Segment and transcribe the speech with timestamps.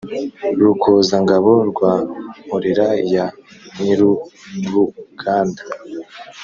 [0.65, 1.93] rukoza-ngabo rwa
[2.41, 3.25] nkorera ya
[3.81, 5.61] nyir-uruganda,